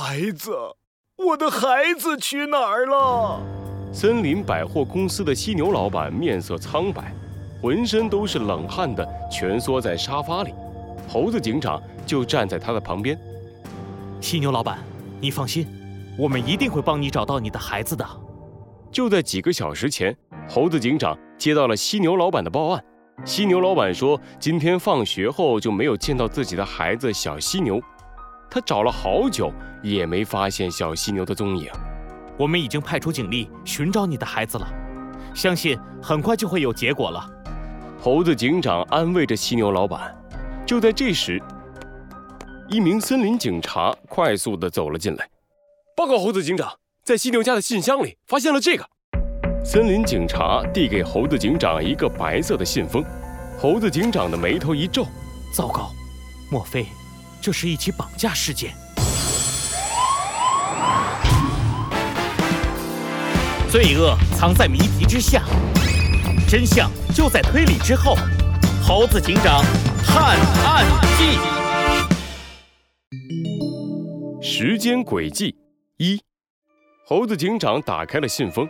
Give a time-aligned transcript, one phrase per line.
[0.00, 0.56] 孩子，
[1.16, 3.40] 我的孩子去哪儿了？
[3.92, 7.12] 森林百货公司的犀牛老板面色苍白，
[7.60, 10.54] 浑身都是冷汗的蜷缩在沙发里。
[11.08, 13.18] 猴子警长就站在他的旁边。
[14.20, 14.78] 犀牛老板，
[15.20, 15.66] 你放心，
[16.16, 18.06] 我们一定会帮你找到你的孩子的。
[18.92, 20.16] 就在几个小时前，
[20.48, 22.84] 猴子警长接到了犀牛老板的报案。
[23.24, 27.82] 犀牛老板说，今天放学后就没有见到自己的孩子小犀牛，
[28.50, 31.70] 他找了好久也没发现小犀牛的踪影。
[32.38, 34.66] 我们已经派出警力寻找你的孩子了，
[35.34, 37.28] 相信很快就会有结果了。
[38.00, 40.14] 猴子警长安慰着犀牛老板。
[40.64, 41.42] 就在这时，
[42.68, 45.28] 一名森林警察快速的走了进来，
[45.96, 46.70] 报告猴子警长，
[47.02, 48.86] 在犀牛家的信箱里发现了这个。
[49.64, 53.04] 森林警察递给猴子警长一个白色的信封，
[53.58, 55.06] 猴子警长的眉头一皱，
[55.52, 55.90] 糟糕，
[56.50, 56.86] 莫非
[57.40, 58.74] 这是一起绑架事件？
[63.70, 65.42] 罪恶藏在谜题之下，
[66.48, 68.16] 真相就在推理之后。
[68.82, 69.62] 猴子警长。
[70.06, 70.86] 探案
[71.18, 71.38] 记：
[74.40, 75.54] 时间轨迹
[75.98, 76.18] 一。
[77.06, 78.66] 猴子警长打开了信封，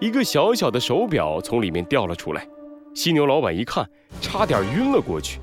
[0.00, 2.46] 一个小小的手表从里面掉了出来。
[2.94, 3.88] 犀牛老板一看，
[4.20, 5.40] 差点晕了过去。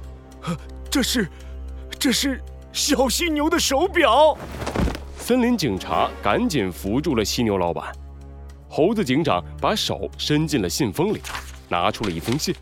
[0.89, 1.29] 这是，
[1.99, 4.37] 这是小犀牛的手表。
[5.17, 7.93] 森林警察赶紧扶住了犀牛老板。
[8.67, 11.21] 猴子警长把手伸进了信封里，
[11.67, 12.55] 拿出了一封信。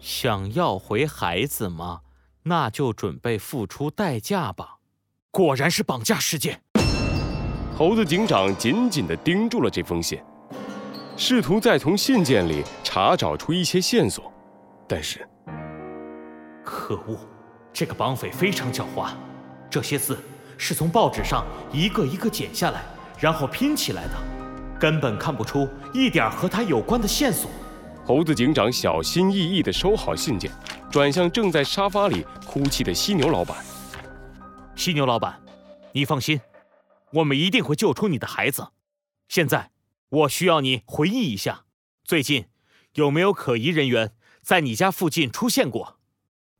[0.00, 2.00] 想要回孩子吗？
[2.44, 4.76] 那就准备付出代价吧。
[5.30, 6.60] 果然是绑架事件。
[7.76, 10.18] 猴子警长紧紧地盯住了这封信，
[11.16, 14.32] 试图再从信件里查找出一些线索。
[14.88, 15.28] 但是，
[16.64, 17.18] 可恶，
[17.78, 19.10] 这个绑匪非常狡猾。
[19.68, 20.18] 这些字
[20.56, 22.82] 是从报纸上一个一个剪下来，
[23.20, 24.12] 然后拼起来的，
[24.80, 27.50] 根本看不出一点和他有关的线索。
[28.06, 30.50] 猴子警长小心翼翼地收好信件，
[30.90, 33.62] 转向正在沙发里哭泣的犀牛老板。
[34.74, 35.38] 犀牛老板，
[35.92, 36.40] 你放心，
[37.12, 38.68] 我们一定会救出你的孩子。
[39.28, 39.70] 现在，
[40.08, 41.64] 我需要你回忆一下，
[42.04, 42.46] 最近
[42.94, 45.98] 有没有可疑人员在你家附近出现过？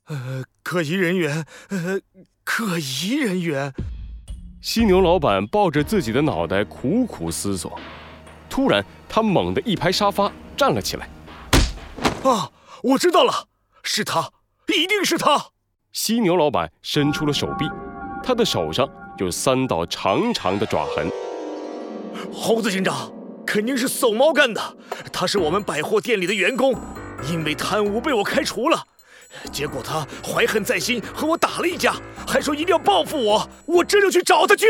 [0.08, 2.00] 呃，可疑人员，呃，
[2.42, 3.72] 可疑人员。
[4.60, 7.78] 犀牛老板抱着自己的脑袋苦苦思索，
[8.50, 11.08] 突然，他猛地一拍沙发，站了起来。
[12.24, 12.50] 啊，
[12.82, 13.46] 我知道了，
[13.84, 14.32] 是他，
[14.76, 15.50] 一定是他。
[15.92, 17.64] 犀牛老板伸出了手臂，
[18.24, 18.88] 他的手上
[19.18, 21.08] 有三道长长的爪痕。
[22.32, 23.12] 猴子警长，
[23.46, 24.60] 肯定是搜猫干的。
[25.12, 26.74] 他是我们百货店里的员工，
[27.30, 28.84] 因为贪污被我开除了。
[29.52, 31.94] 结果他怀恨在心，和我打了一架，
[32.26, 33.48] 还说一定要报复我。
[33.66, 34.66] 我这就去找他去。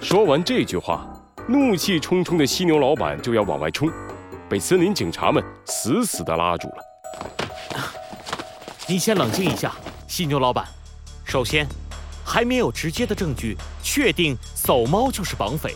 [0.00, 1.06] 说完这句话，
[1.46, 3.90] 怒气冲冲的犀牛老板就要往外冲。
[4.48, 6.76] 被森林警察们死死地拉住了。
[8.86, 9.72] 你先冷静一下，
[10.06, 10.66] 犀牛老板。
[11.24, 11.66] 首先，
[12.24, 15.74] 还没有直接的证据确定搜猫就是绑匪。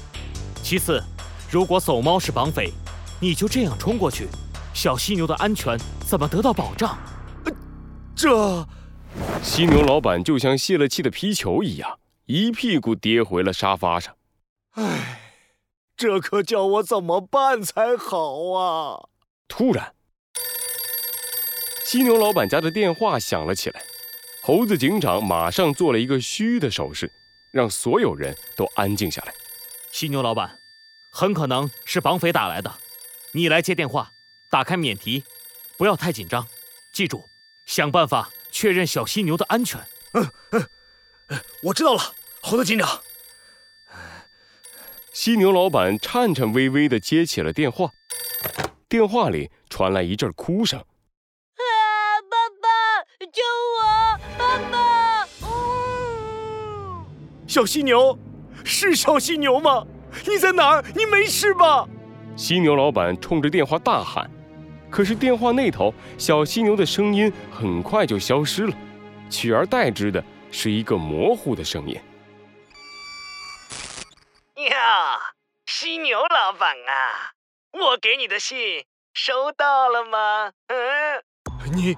[0.63, 1.03] 其次，
[1.51, 2.73] 如果搜猫是绑匪，
[3.19, 4.29] 你就这样冲过去，
[4.75, 6.99] 小犀牛的安全怎么得到保障？
[8.17, 8.67] 这……
[9.43, 14.17] 犀牛老板就像泄了气的皮球一样，一屁股跌回了沙发上。
[14.73, 15.13] 唉。
[15.97, 19.09] 这可叫我怎么办才好啊！
[19.49, 19.95] 突然，
[21.87, 23.83] 犀牛老板家的电话响了起来。
[24.43, 27.11] 猴子警长马上做了一个嘘的手势，
[27.51, 29.33] 让所有人都安静下来。
[29.91, 30.59] 犀牛老板，
[31.15, 32.75] 很可能是绑匪打来的，
[33.33, 34.11] 你来接电话，
[34.51, 35.25] 打开免提，
[35.79, 36.47] 不要太紧张，
[36.93, 37.25] 记住，
[37.67, 39.81] 想办法确认小犀牛的安全。
[40.13, 40.65] 嗯嗯，
[41.65, 42.01] 我知道了，
[42.41, 43.01] 猴子警长。
[45.13, 47.91] 犀牛老板颤颤巍巍地接起了电话，
[48.89, 50.87] 电话里传来一阵哭声：“啊，
[52.31, 52.69] 爸爸，
[53.27, 53.43] 救
[53.75, 53.83] 我！
[54.39, 55.27] 爸爸！”
[57.49, 58.17] 小犀牛，
[58.65, 59.85] 是小犀牛吗？
[60.27, 60.85] 你在哪儿？
[60.95, 61.89] 你没事吧？
[62.37, 64.31] 犀牛老板冲着电话大喊，
[64.91, 68.77] 可是电话那头，小犀牛的声音很快就消失了，
[69.29, 71.95] 取而代之的是一个模糊的声音。
[74.71, 75.19] 呀，
[75.67, 77.33] 犀牛老板啊，
[77.73, 80.51] 我给你的信收到了吗？
[80.69, 81.23] 嗯，
[81.75, 81.97] 你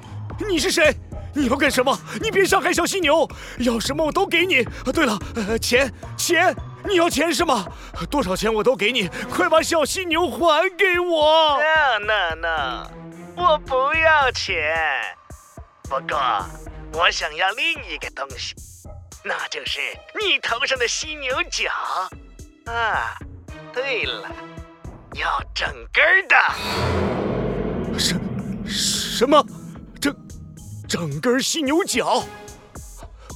[0.49, 0.95] 你是谁？
[1.35, 1.97] 你要干什么？
[2.21, 3.29] 你别伤害小犀牛，
[3.61, 4.65] 要什么我都给你。
[4.93, 5.17] 对了，
[5.61, 6.55] 钱钱，
[6.85, 7.67] 你要钱是吗？
[8.11, 11.59] 多少钱我都给你，快把小犀牛还给我。
[11.59, 12.91] 那那那，
[13.37, 14.75] 我不要钱，
[15.85, 16.19] 不过
[16.93, 18.55] 我想要另一个东西。
[19.25, 19.81] 那就是
[20.21, 21.71] 你头上的犀牛角。
[22.67, 23.19] 啊，
[23.73, 24.31] 对了，
[25.15, 26.37] 要整根儿的。
[27.99, 28.15] 什
[28.67, 29.45] 什么？
[30.01, 30.15] 整
[30.89, 32.23] 整根犀牛角？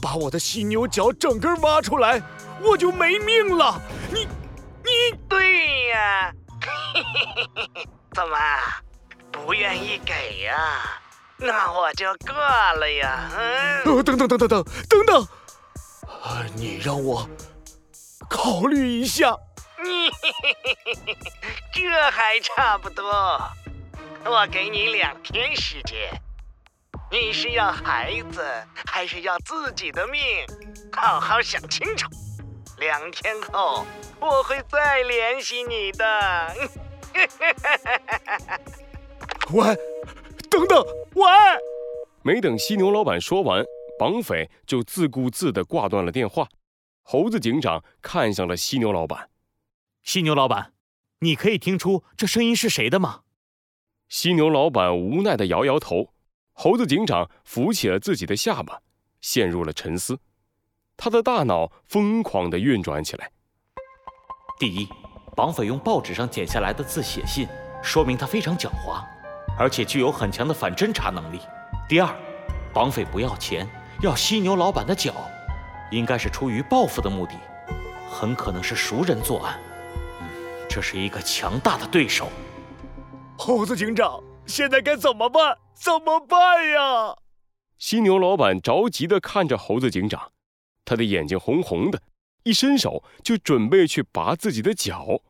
[0.00, 2.21] 把我的犀牛角整根挖出来，
[2.64, 3.81] 我就没命了！
[4.11, 4.26] 你
[4.85, 6.32] 你对呀，
[8.14, 8.37] 怎么
[9.31, 11.00] 不愿意给呀？
[11.37, 13.31] 那我就过了呀。
[13.37, 15.23] 嗯，呃，等等等等等等等，
[16.23, 17.29] 啊，你让我
[18.29, 19.37] 考虑一下。
[19.82, 20.08] 你
[21.75, 23.11] 这还差不多。
[24.25, 26.23] 我给你两天时间，
[27.11, 28.44] 你是要孩子
[28.87, 30.23] 还是要自己的命？
[30.93, 32.08] 好好想清楚。
[32.82, 33.87] 两天后
[34.19, 36.52] 我会再联系你的。
[39.55, 39.76] 喂，
[40.50, 40.84] 等等，
[41.14, 41.25] 喂！
[42.25, 43.64] 没等犀牛老板说完，
[43.96, 46.49] 绑匪就自顾自地挂断了电话。
[47.02, 49.31] 猴子警长看向了犀牛老板，
[50.02, 50.73] 犀牛老板，
[51.20, 53.20] 你可以听出这声音是谁的吗？
[54.08, 56.12] 犀牛老板无奈地摇摇头。
[56.52, 58.82] 猴子警长扶起了自己的下巴，
[59.20, 60.19] 陷入了沉思。
[61.04, 63.28] 他的大脑疯狂地运转起来。
[64.56, 64.88] 第一，
[65.34, 67.49] 绑匪用报纸上剪下来的字写信，
[67.82, 69.02] 说明他非常狡猾，
[69.58, 71.40] 而且具有很强的反侦查能力。
[71.88, 72.08] 第二，
[72.72, 73.69] 绑匪不要钱，
[74.00, 75.12] 要犀牛老板的脚，
[75.90, 77.32] 应该是出于报复的目的，
[78.08, 79.58] 很可能是熟人作案。
[80.20, 80.28] 嗯，
[80.70, 82.28] 这是一个强大的对手。
[83.37, 85.58] 猴子警长，现在该怎么办？
[85.75, 86.38] 怎么办
[86.69, 87.16] 呀？
[87.76, 90.31] 犀牛老板着急地看着猴子警长，
[90.84, 92.02] 他的眼睛红红的，
[92.44, 95.20] 一伸手就准备去拔自己的脚。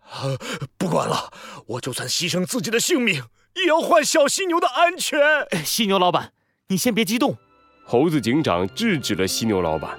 [0.00, 0.36] 啊，
[0.76, 1.32] 不管了，
[1.66, 3.22] 我就算牺牲自己的性命，
[3.54, 5.20] 也要换小犀牛的安全。
[5.50, 6.32] 哎犀牛老板，
[6.68, 7.36] 你先别激动。
[7.84, 9.98] 猴子警长制止了犀牛老板，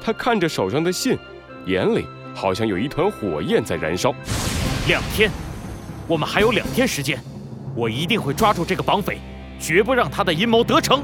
[0.00, 1.16] 他看着手上的信，
[1.66, 4.14] 眼里好像有一团火焰在燃烧。
[4.86, 5.30] 两天，
[6.08, 7.22] 我们还有两天时间，
[7.76, 9.18] 我一定会抓住这个绑匪，
[9.60, 11.02] 绝不让他的阴谋得逞。